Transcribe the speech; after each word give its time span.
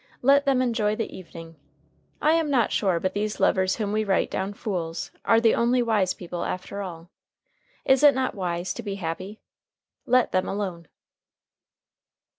Let 0.23 0.45
them 0.47 0.63
enjoy 0.63 0.95
the 0.95 1.15
evening. 1.15 1.57
I 2.23 2.31
am 2.31 2.49
not 2.49 2.71
sure 2.71 2.99
but 2.99 3.13
these 3.13 3.39
lovers 3.39 3.75
whom 3.75 3.91
we 3.91 4.03
write 4.03 4.31
down 4.31 4.55
fools 4.55 5.11
are 5.25 5.39
the 5.39 5.53
only 5.53 5.83
wise 5.83 6.15
people 6.15 6.43
after 6.43 6.81
all. 6.81 7.11
Is 7.85 8.01
it 8.01 8.15
not 8.15 8.33
wise 8.33 8.73
to 8.73 8.81
be 8.81 8.95
happy? 8.95 9.41
Let 10.07 10.31
them 10.31 10.47
alone. 10.49 10.87